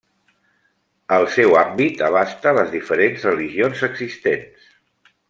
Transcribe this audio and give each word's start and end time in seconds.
El 1.17 1.25
seu 1.35 1.53
àmbit 1.59 2.01
abasta 2.07 2.55
les 2.61 2.73
diferents 2.79 3.27
religions 3.29 3.85
existents. 3.93 4.65